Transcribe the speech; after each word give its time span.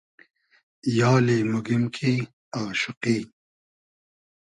یالی 0.97 1.39
موگیم 1.51 1.83
کی 1.95 2.13
آشوقی 2.61 3.17